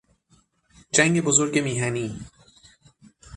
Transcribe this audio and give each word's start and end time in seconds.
جنگ 0.93 1.21
بزرگ 1.21 1.57
میهنی 1.59 2.25